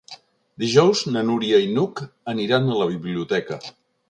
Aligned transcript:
Dijous 0.63 1.03
na 1.15 1.23
Núria 1.27 1.59
i 1.65 1.69
n'Hug 1.75 2.01
aniran 2.35 2.67
a 2.73 2.79
la 2.81 2.89
biblioteca. 2.97 3.61